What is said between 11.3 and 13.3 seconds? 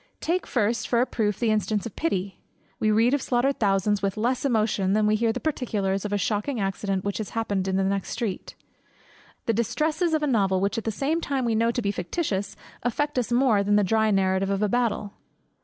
we know to be fictitious, affect